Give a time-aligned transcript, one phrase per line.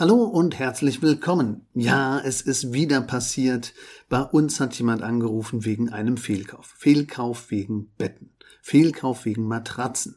[0.00, 1.66] Hallo und herzlich willkommen.
[1.74, 3.74] Ja, es ist wieder passiert.
[4.08, 6.72] Bei uns hat jemand angerufen wegen einem Fehlkauf.
[6.78, 8.30] Fehlkauf wegen Betten.
[8.62, 10.16] Fehlkauf wegen Matratzen.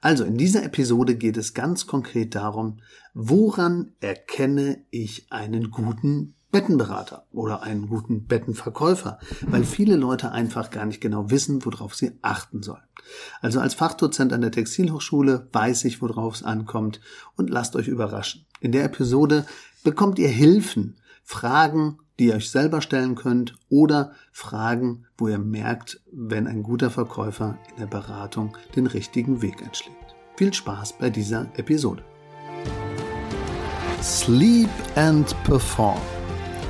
[0.00, 2.78] Also in dieser Episode geht es ganz konkret darum,
[3.12, 9.18] woran erkenne ich einen guten Bettenberater oder einen guten Bettenverkäufer,
[9.48, 12.84] weil viele Leute einfach gar nicht genau wissen, worauf sie achten sollen.
[13.40, 17.00] Also als Fachdozent an der Textilhochschule weiß ich, worauf es ankommt
[17.34, 18.46] und lasst euch überraschen.
[18.60, 19.46] In der Episode
[19.82, 26.02] bekommt ihr Hilfen, Fragen, die ihr euch selber stellen könnt oder Fragen, wo ihr merkt,
[26.12, 30.14] wenn ein guter Verkäufer in der Beratung den richtigen Weg einschlägt.
[30.36, 32.04] Viel Spaß bei dieser Episode.
[34.00, 36.00] Sleep and Perform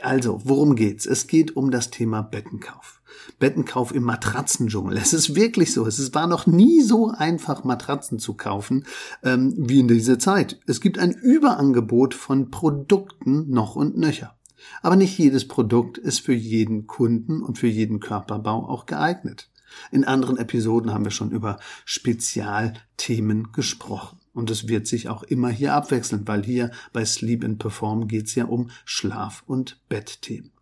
[0.00, 1.06] Also, worum geht's?
[1.06, 3.00] Es geht um das Thema Bettenkauf.
[3.38, 4.96] Bettenkauf im Matratzendschungel.
[4.96, 5.86] Es ist wirklich so.
[5.86, 8.84] Es war noch nie so einfach, Matratzen zu kaufen
[9.22, 10.60] ähm, wie in dieser Zeit.
[10.66, 14.36] Es gibt ein Überangebot von Produkten noch und nöcher.
[14.82, 19.50] Aber nicht jedes Produkt ist für jeden Kunden und für jeden Körperbau auch geeignet.
[19.90, 24.18] In anderen Episoden haben wir schon über Spezialthemen gesprochen.
[24.36, 28.26] Und es wird sich auch immer hier abwechseln, weil hier bei Sleep and Perform geht
[28.26, 30.52] es ja um Schlaf- und Bettthemen.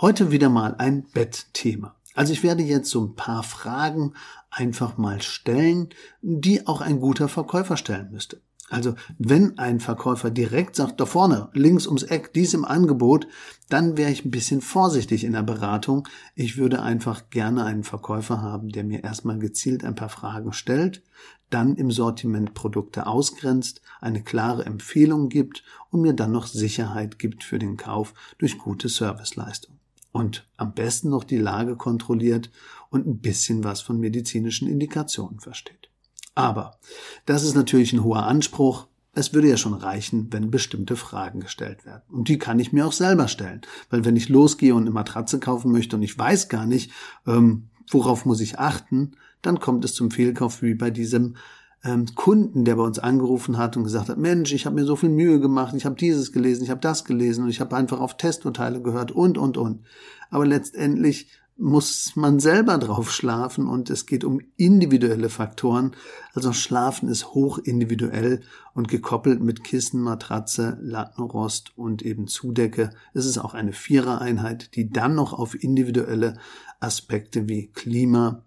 [0.00, 1.94] Heute wieder mal ein Bettthema.
[2.14, 4.14] Also ich werde jetzt so ein paar Fragen
[4.50, 5.90] einfach mal stellen,
[6.22, 8.40] die auch ein guter Verkäufer stellen müsste.
[8.70, 13.26] Also wenn ein Verkäufer direkt sagt, da vorne, links ums Eck, dies im Angebot,
[13.68, 16.08] dann wäre ich ein bisschen vorsichtig in der Beratung.
[16.34, 21.02] Ich würde einfach gerne einen Verkäufer haben, der mir erstmal gezielt ein paar Fragen stellt,
[21.50, 27.44] dann im Sortiment Produkte ausgrenzt, eine klare Empfehlung gibt und mir dann noch Sicherheit gibt
[27.44, 29.76] für den Kauf durch gute Serviceleistung.
[30.10, 32.50] Und am besten noch die Lage kontrolliert
[32.88, 35.90] und ein bisschen was von medizinischen Indikationen versteht.
[36.34, 36.78] Aber
[37.26, 38.86] das ist natürlich ein hoher Anspruch.
[39.12, 42.02] Es würde ja schon reichen, wenn bestimmte Fragen gestellt werden.
[42.10, 43.60] Und die kann ich mir auch selber stellen.
[43.90, 46.90] Weil wenn ich losgehe und eine Matratze kaufen möchte und ich weiß gar nicht,
[47.26, 49.12] ähm, worauf muss ich achten,
[49.42, 51.36] dann kommt es zum Fehlkauf wie bei diesem
[51.84, 54.96] ähm, Kunden, der bei uns angerufen hat und gesagt hat, Mensch, ich habe mir so
[54.96, 58.00] viel Mühe gemacht, ich habe dieses gelesen, ich habe das gelesen und ich habe einfach
[58.00, 59.84] auf Testurteile gehört und, und, und.
[60.30, 65.92] Aber letztendlich muss man selber drauf schlafen und es geht um individuelle Faktoren.
[66.32, 68.40] Also Schlafen ist hoch individuell
[68.74, 72.90] und gekoppelt mit Kissen, Matratze, Lattenrost und eben Zudecke.
[73.12, 76.38] Es ist auch eine Vierereinheit, die dann noch auf individuelle
[76.80, 78.42] Aspekte wie Klima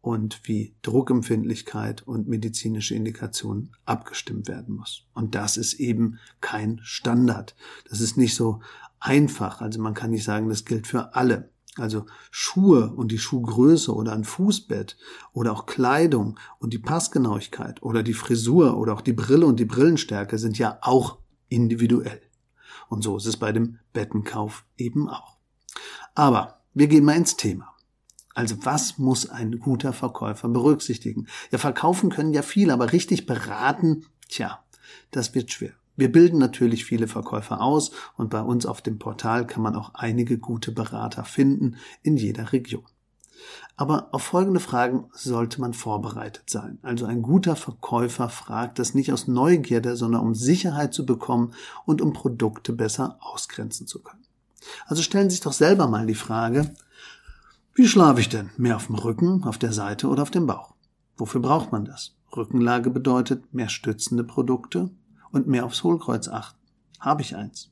[0.00, 5.04] und wie Druckempfindlichkeit und medizinische Indikationen abgestimmt werden muss.
[5.12, 7.54] Und das ist eben kein Standard.
[7.90, 8.60] Das ist nicht so
[8.98, 9.60] einfach.
[9.60, 11.50] Also man kann nicht sagen, das gilt für alle.
[11.78, 14.96] Also Schuhe und die Schuhgröße oder ein Fußbett
[15.32, 19.66] oder auch Kleidung und die Passgenauigkeit oder die Frisur oder auch die Brille und die
[19.66, 22.22] Brillenstärke sind ja auch individuell.
[22.88, 25.36] Und so ist es bei dem Bettenkauf eben auch.
[26.14, 27.74] Aber wir gehen mal ins Thema.
[28.34, 31.26] Also was muss ein guter Verkäufer berücksichtigen?
[31.50, 34.62] Ja, verkaufen können ja viel, aber richtig beraten, tja,
[35.10, 35.72] das wird schwer.
[35.96, 39.94] Wir bilden natürlich viele Verkäufer aus und bei uns auf dem Portal kann man auch
[39.94, 42.84] einige gute Berater finden in jeder Region.
[43.76, 46.78] Aber auf folgende Fragen sollte man vorbereitet sein.
[46.82, 51.52] Also ein guter Verkäufer fragt das nicht aus Neugierde, sondern um Sicherheit zu bekommen
[51.84, 54.24] und um Produkte besser ausgrenzen zu können.
[54.86, 56.74] Also stellen Sie sich doch selber mal die Frage,
[57.74, 58.50] wie schlafe ich denn?
[58.56, 60.74] Mehr auf dem Rücken, auf der Seite oder auf dem Bauch?
[61.18, 62.14] Wofür braucht man das?
[62.34, 64.90] Rückenlage bedeutet mehr stützende Produkte,
[65.36, 66.58] und mehr aufs Hohlkreuz achten.
[66.98, 67.70] Habe ich eins.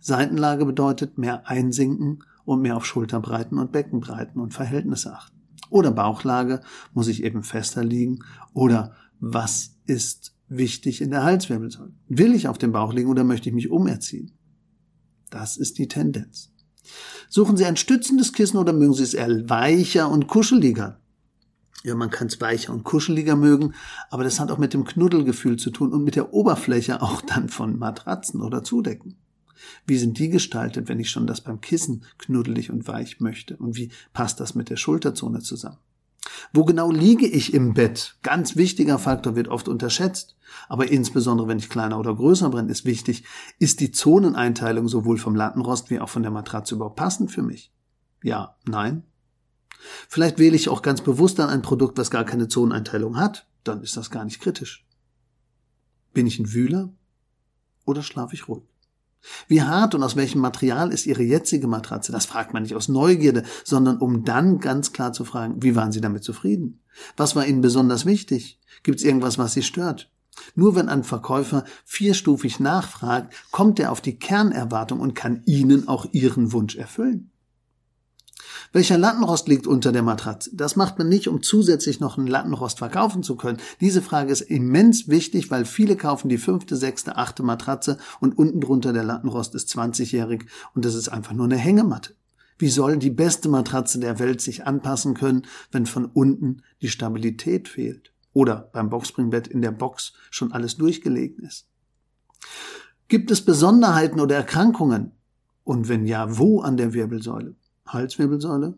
[0.00, 5.36] Seitenlage bedeutet mehr einsinken und mehr auf Schulterbreiten und Beckenbreiten und Verhältnisse achten.
[5.70, 6.60] Oder Bauchlage,
[6.92, 8.20] muss ich eben fester liegen?
[8.52, 11.94] Oder was ist wichtig in der Halswirbelsäule?
[12.08, 14.32] Will ich auf dem Bauch liegen oder möchte ich mich umerziehen?
[15.30, 16.52] Das ist die Tendenz.
[17.28, 21.00] Suchen Sie ein stützendes Kissen oder mögen Sie es eher weicher und kuscheliger?
[21.82, 23.74] Ja, man kann es weicher und kuscheliger mögen,
[24.10, 27.48] aber das hat auch mit dem Knuddelgefühl zu tun und mit der Oberfläche auch dann
[27.48, 29.16] von Matratzen oder Zudecken.
[29.86, 33.56] Wie sind die gestaltet, wenn ich schon das beim Kissen knuddelig und weich möchte?
[33.56, 35.78] Und wie passt das mit der Schulterzone zusammen?
[36.52, 38.16] Wo genau liege ich im Bett?
[38.22, 40.36] Ganz wichtiger Faktor wird oft unterschätzt.
[40.68, 43.24] Aber insbesondere wenn ich kleiner oder größer bin, ist wichtig,
[43.58, 47.72] ist die Zoneneinteilung sowohl vom Lattenrost wie auch von der Matratze überhaupt passend für mich?
[48.22, 49.04] Ja, nein,
[50.08, 53.46] Vielleicht wähle ich auch ganz bewusst dann ein Produkt, was gar keine Zoneneinteilung hat.
[53.64, 54.86] Dann ist das gar nicht kritisch.
[56.12, 56.92] Bin ich ein Wühler
[57.84, 58.62] oder schlafe ich ruhig?
[59.48, 62.12] Wie hart und aus welchem Material ist Ihre jetzige Matratze?
[62.12, 65.92] Das fragt man nicht aus Neugierde, sondern um dann ganz klar zu fragen, wie waren
[65.92, 66.80] Sie damit zufrieden?
[67.16, 68.60] Was war Ihnen besonders wichtig?
[68.82, 70.10] Gibt es irgendwas, was Sie stört?
[70.54, 76.06] Nur wenn ein Verkäufer vierstufig nachfragt, kommt er auf die Kernerwartung und kann Ihnen auch
[76.12, 77.30] Ihren Wunsch erfüllen.
[78.74, 80.50] Welcher Lattenrost liegt unter der Matratze?
[80.52, 83.58] Das macht man nicht, um zusätzlich noch einen Lattenrost verkaufen zu können.
[83.80, 88.60] Diese Frage ist immens wichtig, weil viele kaufen die fünfte, sechste, achte Matratze und unten
[88.60, 92.16] drunter der Lattenrost ist 20-jährig und das ist einfach nur eine Hängematte.
[92.58, 97.68] Wie soll die beste Matratze der Welt sich anpassen können, wenn von unten die Stabilität
[97.68, 98.12] fehlt?
[98.32, 101.68] Oder beim Boxspringbett in der Box schon alles durchgelegen ist?
[103.06, 105.12] Gibt es Besonderheiten oder Erkrankungen?
[105.62, 107.54] Und wenn ja, wo an der Wirbelsäule?
[107.86, 108.76] Halswirbelsäule,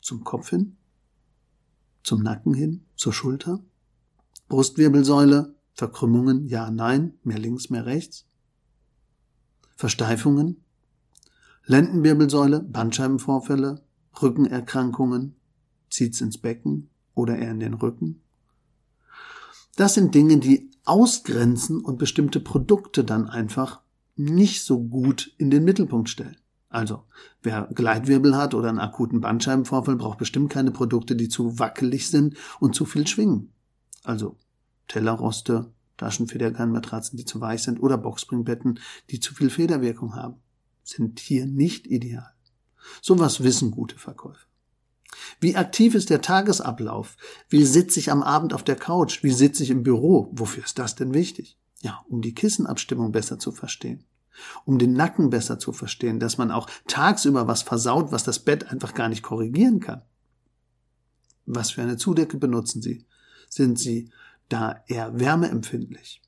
[0.00, 0.76] zum Kopf hin,
[2.02, 3.62] zum Nacken hin, zur Schulter,
[4.48, 8.26] Brustwirbelsäule, Verkrümmungen, ja, nein, mehr links, mehr rechts,
[9.76, 10.64] Versteifungen,
[11.66, 13.84] Lendenwirbelsäule, Bandscheibenvorfälle,
[14.20, 15.36] Rückenerkrankungen,
[15.90, 18.22] zieht's ins Becken oder eher in den Rücken.
[19.76, 23.82] Das sind Dinge, die ausgrenzen und bestimmte Produkte dann einfach
[24.16, 26.36] nicht so gut in den Mittelpunkt stellen.
[26.70, 27.04] Also,
[27.42, 32.36] wer Gleitwirbel hat oder einen akuten Bandscheibenvorfall, braucht bestimmt keine Produkte, die zu wackelig sind
[32.60, 33.52] und zu viel schwingen.
[34.04, 34.36] Also
[34.86, 38.80] Tellerroste, Taschenfederkernmatratzen, die zu weich sind oder Boxspringbetten,
[39.10, 40.36] die zu viel Federwirkung haben,
[40.82, 42.32] sind hier nicht ideal.
[43.00, 44.46] Sowas wissen gute Verkäufer.
[45.40, 47.16] Wie aktiv ist der Tagesablauf?
[47.48, 49.22] Wie sitze ich am Abend auf der Couch?
[49.22, 50.30] Wie sitze ich im Büro?
[50.32, 51.58] Wofür ist das denn wichtig?
[51.80, 54.04] Ja, um die Kissenabstimmung besser zu verstehen
[54.64, 58.70] um den Nacken besser zu verstehen, dass man auch tagsüber was versaut, was das Bett
[58.70, 60.02] einfach gar nicht korrigieren kann.
[61.46, 63.06] Was für eine Zudecke benutzen Sie?
[63.48, 64.10] Sind Sie
[64.48, 66.22] da eher wärmeempfindlich?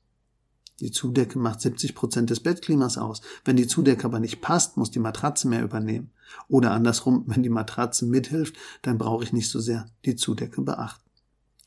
[0.81, 3.21] Die Zudecke macht 70 Prozent des Bettklimas aus.
[3.45, 6.09] Wenn die Zudecke aber nicht passt, muss die Matratze mehr übernehmen.
[6.47, 11.07] Oder andersrum, wenn die Matratze mithilft, dann brauche ich nicht so sehr die Zudecke beachten.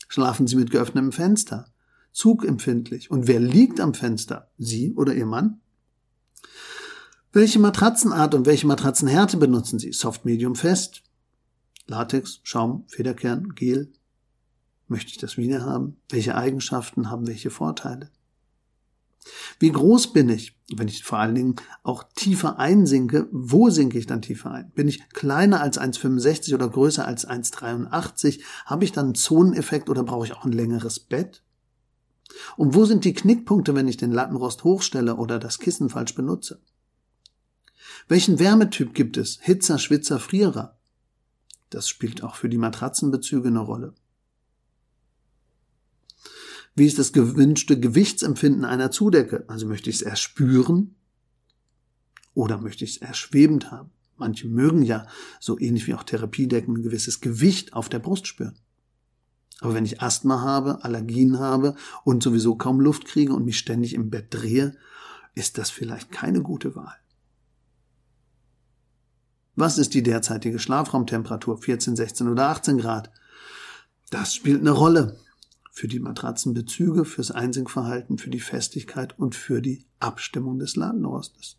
[0.07, 1.65] Schlafen Sie mit geöffnetem Fenster.
[2.11, 3.09] Zugempfindlich.
[3.09, 4.49] Und wer liegt am Fenster?
[4.57, 5.61] Sie oder Ihr Mann?
[7.35, 9.91] Welche Matratzenart und welche Matratzenhärte benutzen Sie?
[9.91, 11.03] Soft, Medium, Fest?
[11.85, 13.91] Latex, Schaum, Federkern, Gel?
[14.87, 15.97] Möchte ich das wieder haben?
[16.07, 18.09] Welche Eigenschaften haben welche Vorteile?
[19.59, 20.57] Wie groß bin ich?
[20.73, 24.71] Wenn ich vor allen Dingen auch tiefer einsinke, wo sinke ich dann tiefer ein?
[24.71, 28.39] Bin ich kleiner als 1,65 oder größer als 1,83?
[28.65, 31.43] Habe ich dann einen Zoneneffekt oder brauche ich auch ein längeres Bett?
[32.55, 36.61] Und wo sind die Knickpunkte, wenn ich den Lattenrost hochstelle oder das Kissen falsch benutze?
[38.07, 39.39] Welchen Wärmetyp gibt es?
[39.41, 40.77] Hitzer, Schwitzer, Frierer?
[41.71, 43.95] Das spielt auch für die Matratzenbezüge eine Rolle.
[46.75, 49.45] Wie ist das gewünschte Gewichtsempfinden einer Zudecke?
[49.47, 50.95] Also möchte ich es erst spüren
[52.33, 53.91] oder möchte ich es erst schwebend haben?
[54.17, 55.07] Manche mögen ja,
[55.39, 58.57] so ähnlich wie auch Therapiedecken, ein gewisses Gewicht auf der Brust spüren.
[59.61, 63.93] Aber wenn ich Asthma habe, Allergien habe und sowieso kaum Luft kriege und mich ständig
[63.93, 64.77] im Bett drehe,
[65.33, 66.95] ist das vielleicht keine gute Wahl.
[69.55, 71.57] Was ist die derzeitige Schlafraumtemperatur?
[71.57, 73.11] 14, 16 oder 18 Grad?
[74.09, 75.17] Das spielt eine Rolle
[75.71, 81.57] für die Matratzenbezüge, fürs Einsinkverhalten, für die Festigkeit und für die Abstimmung des Ladenrostes.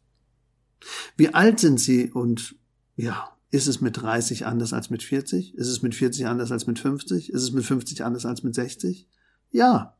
[1.16, 2.56] Wie alt sind Sie und
[2.96, 5.54] ja, ist es mit 30 anders als mit 40?
[5.54, 7.30] Ist es mit 40 anders als mit 50?
[7.30, 9.08] Ist es mit 50 anders als mit 60?
[9.50, 9.96] Ja.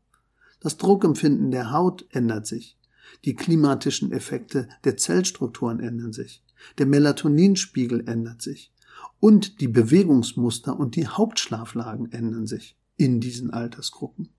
[0.60, 2.78] Das Druckempfinden der Haut ändert sich.
[3.24, 6.42] Die klimatischen Effekte der Zellstrukturen ändern sich.
[6.78, 8.72] Der Melatoninspiegel ändert sich.
[9.20, 14.30] Und die Bewegungsmuster und die Hauptschlaflagen ändern sich in diesen Altersgruppen.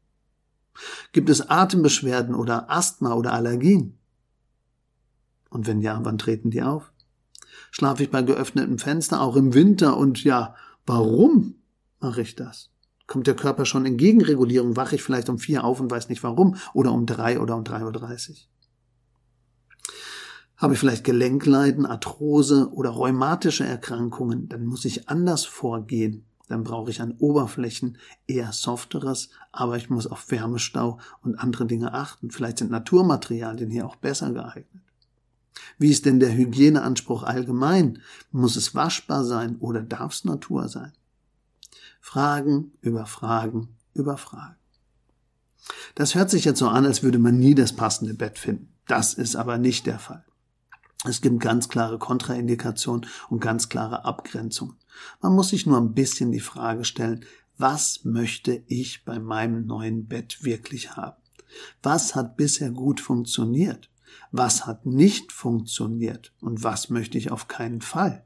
[1.12, 3.98] Gibt es Atembeschwerden oder Asthma oder Allergien?
[5.50, 6.92] Und wenn ja, wann treten die auf?
[7.72, 10.56] Schlafe ich bei geöffnetem Fenster auch im Winter und ja,
[10.86, 11.56] warum
[12.00, 12.70] mache ich das?
[13.08, 16.24] Kommt der Körper schon in Gegenregulierung, wache ich vielleicht um vier auf und weiß nicht
[16.24, 18.50] warum oder um drei oder um drei Uhr dreißig?
[20.58, 26.26] Habe ich vielleicht Gelenkleiden, Arthrose oder rheumatische Erkrankungen, dann muss ich anders vorgehen.
[26.48, 31.94] Dann brauche ich an Oberflächen eher softeres, aber ich muss auf Wärmestau und andere Dinge
[31.94, 32.32] achten.
[32.32, 34.84] Vielleicht sind Naturmaterialien hier auch besser geeignet.
[35.78, 38.02] Wie ist denn der Hygieneanspruch allgemein?
[38.32, 40.94] Muss es waschbar sein oder darf es Natur sein?
[42.00, 44.56] Fragen über Fragen über Fragen.
[45.96, 48.70] Das hört sich jetzt so an, als würde man nie das passende Bett finden.
[48.88, 50.24] Das ist aber nicht der Fall.
[51.06, 54.76] Es gibt ganz klare Kontraindikationen und ganz klare Abgrenzungen.
[55.22, 57.24] Man muss sich nur ein bisschen die Frage stellen,
[57.58, 61.18] was möchte ich bei meinem neuen Bett wirklich haben?
[61.82, 63.90] Was hat bisher gut funktioniert?
[64.32, 66.34] Was hat nicht funktioniert?
[66.42, 68.26] Und was möchte ich auf keinen Fall?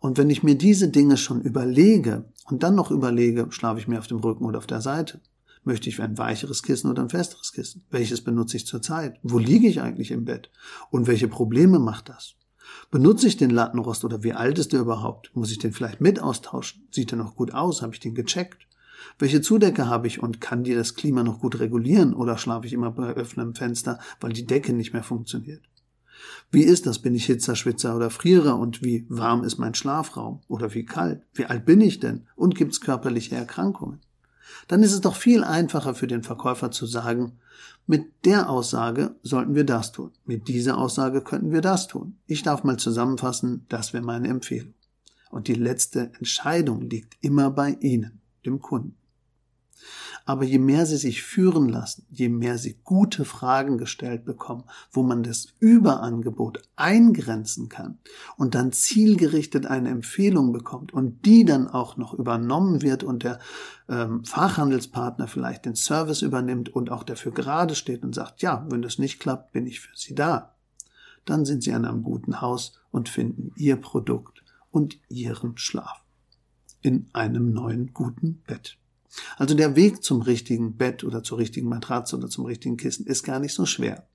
[0.00, 3.98] Und wenn ich mir diese Dinge schon überlege und dann noch überlege, schlafe ich mir
[3.98, 5.20] auf dem Rücken oder auf der Seite?
[5.64, 7.84] Möchte ich ein weicheres Kissen oder ein festeres Kissen?
[7.90, 9.18] Welches benutze ich zurzeit?
[9.22, 10.50] Wo liege ich eigentlich im Bett?
[10.90, 12.34] Und welche Probleme macht das?
[12.90, 15.30] Benutze ich den Lattenrost oder wie alt ist der überhaupt?
[15.34, 16.86] Muss ich den vielleicht mit austauschen?
[16.90, 17.82] Sieht er noch gut aus?
[17.82, 18.66] Habe ich den gecheckt?
[19.18, 22.72] Welche Zudecke habe ich und kann die das Klima noch gut regulieren oder schlafe ich
[22.72, 25.62] immer bei offenem Fenster, weil die Decke nicht mehr funktioniert?
[26.50, 27.00] Wie ist das?
[27.00, 28.58] Bin ich Hitzer, Schwitzer oder Frierer?
[28.58, 30.40] Und wie warm ist mein Schlafraum?
[30.48, 31.22] Oder wie kalt?
[31.34, 32.26] Wie alt bin ich denn?
[32.36, 34.00] Und gibt es körperliche Erkrankungen?
[34.68, 37.38] Dann ist es doch viel einfacher für den Verkäufer zu sagen,
[37.86, 40.12] mit der Aussage sollten wir das tun.
[40.24, 42.16] Mit dieser Aussage könnten wir das tun.
[42.26, 44.74] Ich darf mal zusammenfassen, das wäre meine Empfehlung.
[45.30, 48.96] Und die letzte Entscheidung liegt immer bei Ihnen, dem Kunden.
[50.24, 55.02] Aber je mehr sie sich führen lassen, je mehr sie gute Fragen gestellt bekommen, wo
[55.02, 57.98] man das Überangebot eingrenzen kann
[58.36, 63.38] und dann zielgerichtet eine Empfehlung bekommt und die dann auch noch übernommen wird und der
[63.88, 68.82] ähm, Fachhandelspartner vielleicht den Service übernimmt und auch dafür gerade steht und sagt, ja, wenn
[68.82, 70.54] das nicht klappt, bin ich für Sie da.
[71.24, 76.02] Dann sind Sie an einem guten Haus und finden Ihr Produkt und Ihren Schlaf
[76.80, 78.76] in einem neuen guten Bett.
[79.36, 83.22] Also der Weg zum richtigen Bett oder zur richtigen Matratze oder zum richtigen Kissen ist
[83.22, 84.06] gar nicht so schwer.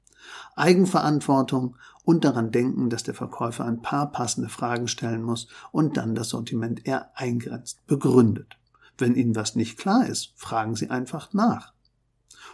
[0.55, 6.15] Eigenverantwortung und daran denken, dass der Verkäufer ein paar passende Fragen stellen muss und dann
[6.15, 8.57] das Sortiment eher eingrenzt, begründet.
[8.97, 11.73] Wenn Ihnen was nicht klar ist, fragen Sie einfach nach.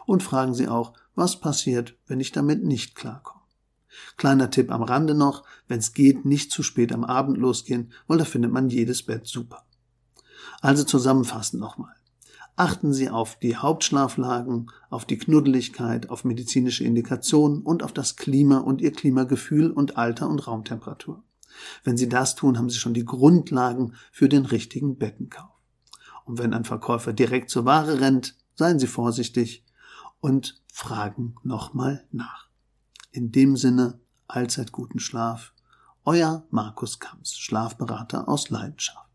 [0.05, 3.41] Und fragen Sie auch, was passiert, wenn ich damit nicht klarkomme.
[4.17, 8.17] Kleiner Tipp am Rande noch, wenn es geht, nicht zu spät am Abend losgehen, weil
[8.17, 9.63] da findet man jedes Bett super.
[10.62, 11.93] Also zusammenfassend nochmal.
[12.55, 18.60] Achten Sie auf die Hauptschlaflagen, auf die Knuddeligkeit, auf medizinische Indikationen und auf das Klima
[18.60, 21.24] und Ihr Klimagefühl und Alter und Raumtemperatur.
[21.83, 25.50] Wenn Sie das tun, haben Sie schon die Grundlagen für den richtigen Bettenkauf.
[26.25, 29.65] Und wenn ein Verkäufer direkt zur Ware rennt, seien Sie vorsichtig
[30.19, 32.50] und fragen nochmal nach.
[33.12, 35.53] In dem Sinne, allzeit guten Schlaf.
[36.05, 39.12] Euer Markus Kamps, Schlafberater aus Leidenschaft.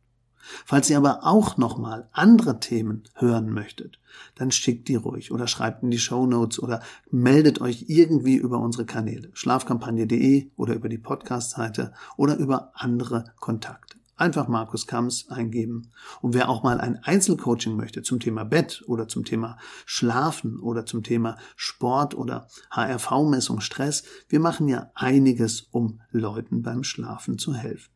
[0.65, 3.99] Falls ihr aber auch nochmal andere Themen hören möchtet,
[4.35, 8.59] dann schickt die ruhig oder schreibt in die Show Notes oder meldet euch irgendwie über
[8.59, 13.99] unsere Kanäle, schlafkampagne.de oder über die Podcast-Seite oder über andere Kontakte.
[14.19, 15.93] Einfach Markus Kams eingeben.
[16.21, 20.85] Und wer auch mal ein Einzelcoaching möchte zum Thema Bett oder zum Thema Schlafen oder
[20.85, 27.55] zum Thema Sport oder HRV-Messung, Stress, wir machen ja einiges, um Leuten beim Schlafen zu
[27.55, 27.93] helfen.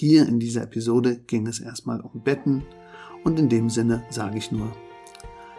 [0.00, 2.62] Hier in dieser Episode ging es erstmal um Betten
[3.24, 4.70] und in dem Sinne sage ich nur,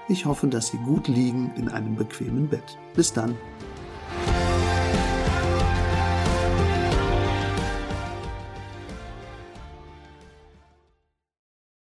[0.08, 2.78] ich hoffe, dass Sie gut liegen in einem bequemen Bett.
[2.96, 3.36] Bis dann.